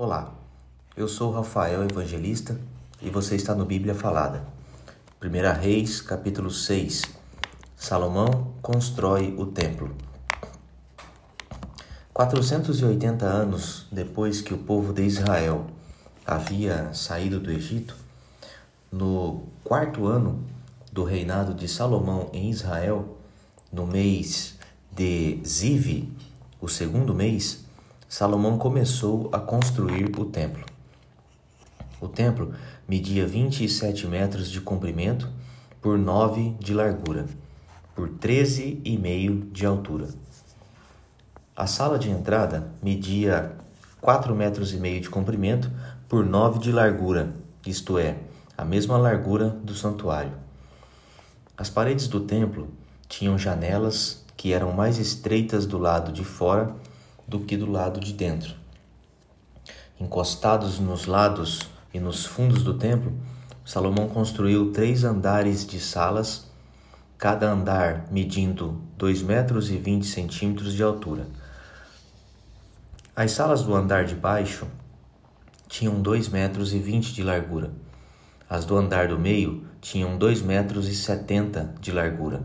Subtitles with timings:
[0.00, 0.32] Olá,
[0.96, 2.56] eu sou Rafael Evangelista
[3.02, 4.44] e você está no Bíblia Falada.
[5.20, 7.02] 1 Reis, capítulo 6.
[7.74, 9.92] Salomão constrói o templo.
[12.14, 15.66] 480 anos depois que o povo de Israel
[16.24, 17.96] havia saído do Egito,
[18.92, 20.44] no quarto ano
[20.92, 23.18] do reinado de Salomão em Israel,
[23.72, 24.60] no mês
[24.92, 26.16] de Zive,
[26.60, 27.66] o segundo mês,
[28.08, 30.64] Salomão começou a construir o templo.
[32.00, 32.54] O templo
[32.88, 35.28] media 27 metros de comprimento
[35.82, 37.26] por 9 de largura,
[37.94, 40.08] por 13,5 de altura.
[41.54, 43.52] A sala de entrada media
[44.00, 45.70] 4 metros e meio de comprimento
[46.08, 47.34] por 9 de largura,
[47.66, 48.16] isto é,
[48.56, 50.32] a mesma largura do santuário.
[51.58, 52.68] As paredes do templo
[53.06, 56.74] tinham janelas que eram mais estreitas do lado de fora
[57.28, 58.54] do que do lado de dentro.
[60.00, 61.60] Encostados nos lados
[61.92, 63.12] e nos fundos do templo,
[63.64, 66.46] Salomão construiu três andares de salas,
[67.18, 71.26] cada andar medindo dois metros e vinte centímetros de altura.
[73.14, 74.66] As salas do andar de baixo
[75.68, 77.70] tinham dois metros e vinte de largura.
[78.48, 82.40] As do andar do meio tinham dois metros e setenta de largura.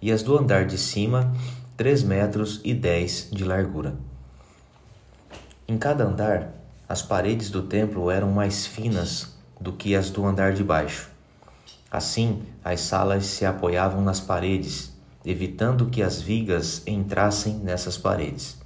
[0.00, 1.34] E as do andar de cima
[1.80, 3.94] 3 metros e 10 de largura.
[5.66, 6.52] Em cada andar,
[6.86, 11.08] as paredes do templo eram mais finas do que as do andar de baixo.
[11.90, 14.92] Assim, as salas se apoiavam nas paredes,
[15.24, 18.58] evitando que as vigas entrassem nessas paredes.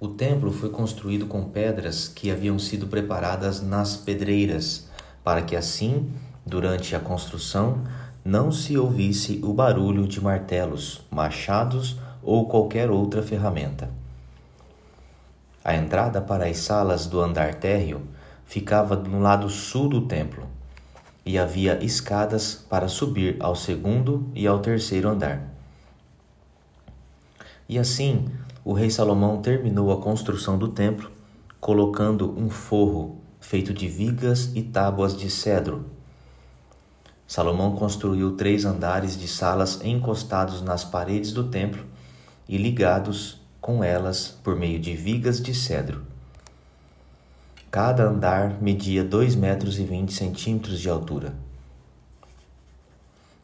[0.00, 4.88] O templo foi construído com pedras que haviam sido preparadas nas pedreiras,
[5.22, 6.12] para que assim,
[6.44, 7.84] durante a construção,
[8.24, 13.90] não se ouvisse o barulho de martelos, machados ou qualquer outra ferramenta.
[15.62, 18.00] A entrada para as salas do andar térreo
[18.46, 20.46] ficava no lado sul do templo
[21.26, 25.42] e havia escadas para subir ao segundo e ao terceiro andar.
[27.68, 28.26] E assim,
[28.64, 31.10] o rei Salomão terminou a construção do templo,
[31.60, 35.93] colocando um forro feito de vigas e tábuas de cedro
[37.26, 41.84] Salomão construiu três andares de salas encostados nas paredes do templo
[42.48, 46.04] e ligados com elas por meio de vigas de cedro.
[47.70, 51.34] Cada andar media dois metros e vinte centímetros de altura.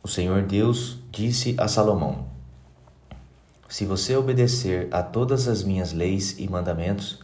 [0.03, 2.27] O Senhor Deus disse a Salomão:
[3.69, 7.19] Se você obedecer a todas as minhas leis e mandamentos,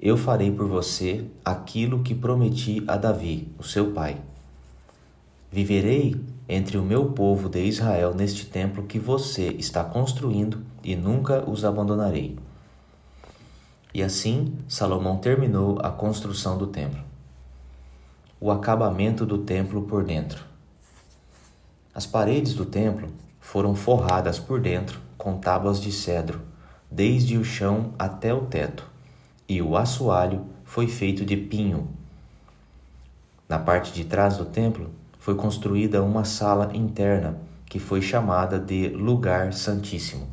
[0.00, 4.20] eu farei por você aquilo que prometi a Davi, o seu pai.
[5.50, 11.48] Viverei entre o meu povo de Israel neste templo que você está construindo e nunca
[11.48, 12.38] os abandonarei.
[13.94, 17.02] E assim Salomão terminou a construção do templo.
[18.38, 20.44] O acabamento do templo por dentro.
[21.94, 23.08] As paredes do templo
[23.40, 26.42] foram forradas por dentro com tábuas de cedro,
[26.90, 28.88] desde o chão até o teto,
[29.48, 31.88] e o assoalho foi feito de pinho.
[33.48, 34.90] Na parte de trás do templo
[35.28, 40.26] foi construída uma sala interna que foi chamada de Lugar Santíssimo.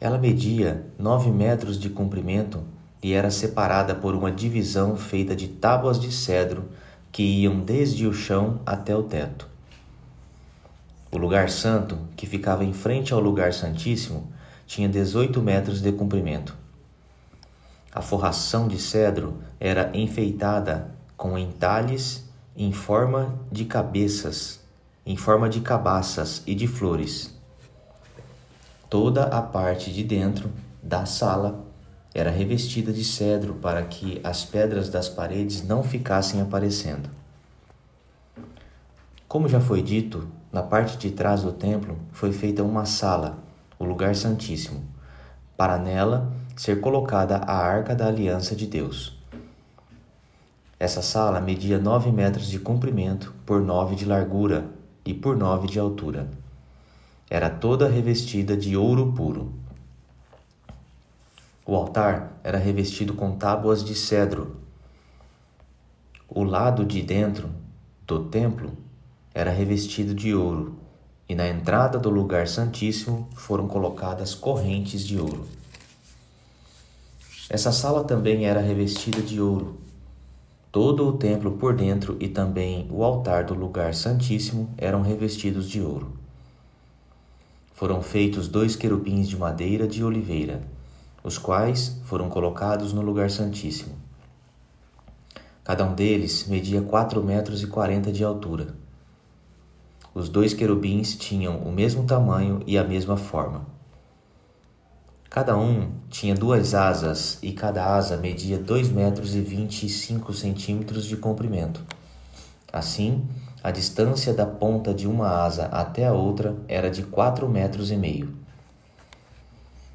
[0.00, 2.64] Ela media nove metros de comprimento
[3.00, 6.64] e era separada por uma divisão feita de tábuas de cedro
[7.12, 9.48] que iam desde o chão até o teto.
[11.12, 14.32] O lugar santo, que ficava em frente ao lugar santíssimo,
[14.66, 16.56] tinha 18 metros de comprimento.
[17.92, 22.24] A forração de cedro era enfeitada com entalhes
[22.56, 24.60] em forma de cabeças,
[25.04, 27.34] em forma de cabaças e de flores.
[28.88, 30.50] Toda a parte de dentro
[30.82, 31.64] da sala
[32.14, 37.10] era revestida de cedro para que as pedras das paredes não ficassem aparecendo.
[39.26, 43.38] Como já foi dito, na parte de trás do templo foi feita uma sala,
[43.76, 44.84] o lugar santíssimo,
[45.56, 49.13] para nela ser colocada a arca da aliança de Deus.
[50.78, 54.66] Essa sala media 9 metros de comprimento por 9 de largura
[55.04, 56.28] e por 9 de altura.
[57.30, 59.52] Era toda revestida de ouro puro.
[61.64, 64.56] O altar era revestido com tábuas de cedro.
[66.28, 67.50] O lado de dentro
[68.04, 68.72] do templo
[69.32, 70.76] era revestido de ouro,
[71.28, 75.46] e na entrada do lugar santíssimo foram colocadas correntes de ouro.
[77.48, 79.78] Essa sala também era revestida de ouro,
[80.74, 85.80] Todo o templo por dentro e também o altar do lugar santíssimo eram revestidos de
[85.80, 86.10] ouro.
[87.72, 90.62] Foram feitos dois querubins de madeira de oliveira.
[91.22, 93.94] os quais foram colocados no lugar santíssimo.
[95.62, 98.74] Cada um deles media quatro metros e quarenta de altura.
[100.12, 103.73] Os dois querubins tinham o mesmo tamanho e a mesma forma.
[105.34, 110.32] Cada um tinha duas asas e cada asa media dois metros e vinte e cinco
[110.32, 111.82] centímetros de comprimento.
[112.72, 113.26] Assim,
[113.60, 117.96] a distância da ponta de uma asa até a outra era de quatro metros e
[117.96, 118.32] meio.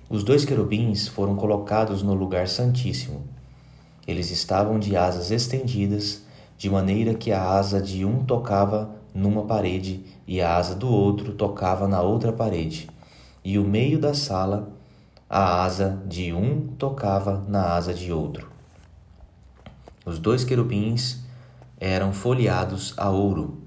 [0.09, 3.23] Os dois querubins foram colocados no lugar santíssimo.
[4.05, 6.21] Eles estavam de asas estendidas,
[6.57, 11.31] de maneira que a asa de um tocava numa parede e a asa do outro
[11.31, 12.89] tocava na outra parede.
[13.41, 14.77] E o meio da sala,
[15.29, 18.49] a asa de um tocava na asa de outro.
[20.03, 21.19] Os dois querubins
[21.79, 23.61] eram folheados a ouro.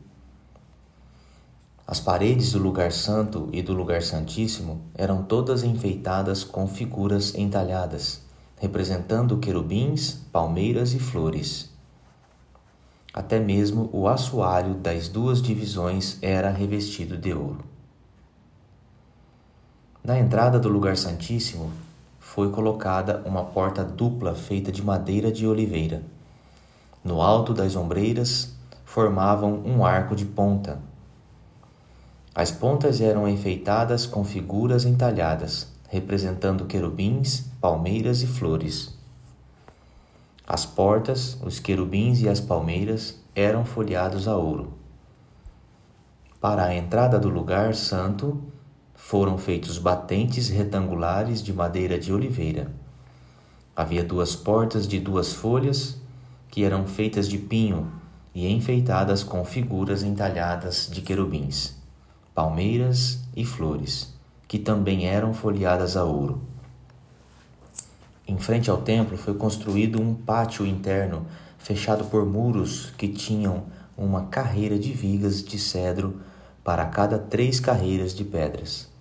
[1.86, 8.22] As paredes do lugar santo e do lugar santíssimo eram todas enfeitadas com figuras entalhadas,
[8.58, 11.70] representando querubins, palmeiras e flores.
[13.14, 17.71] Até mesmo o assoalho das duas divisões era revestido de ouro.
[20.04, 21.70] Na entrada do lugar santíssimo
[22.18, 26.02] foi colocada uma porta dupla feita de madeira de oliveira
[27.04, 28.54] no alto das ombreiras
[28.84, 30.78] formavam um arco de ponta.
[32.32, 38.96] As pontas eram enfeitadas com figuras entalhadas, representando querubins, palmeiras e flores.
[40.46, 44.72] As portas, os querubins e as palmeiras eram folheados a ouro.
[46.40, 48.40] Para a entrada do lugar santo
[49.04, 52.70] foram feitos batentes retangulares de madeira de oliveira.
[53.74, 56.00] Havia duas portas de duas folhas
[56.48, 57.92] que eram feitas de pinho
[58.32, 61.74] e enfeitadas com figuras entalhadas de querubins,
[62.32, 64.14] palmeiras e flores,
[64.46, 66.40] que também eram folheadas a ouro.
[68.26, 71.26] Em frente ao templo foi construído um pátio interno
[71.58, 73.64] fechado por muros que tinham
[73.98, 76.20] uma carreira de vigas de cedro
[76.64, 78.91] para cada três carreiras de pedras.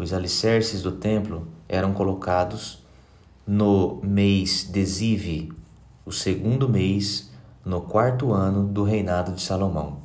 [0.00, 2.82] Os alicerces do templo eram colocados
[3.46, 5.50] no mês de
[6.06, 7.30] o segundo mês,
[7.62, 9.98] no quarto ano do reinado de Salomão.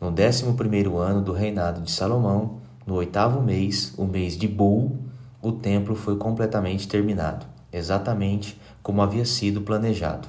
[0.00, 4.96] No décimo primeiro ano do reinado de Salomão, no oitavo mês, o mês de Bul,
[5.42, 10.28] o templo foi completamente terminado, exatamente como havia sido planejado.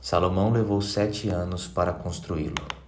[0.00, 2.79] Salomão levou sete anos para construí-lo.